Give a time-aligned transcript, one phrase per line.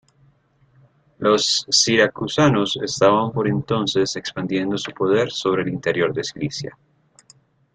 [1.19, 6.75] Los siracusanos estaban por entonces expandiendo su poder sobre el interior de Sicilia.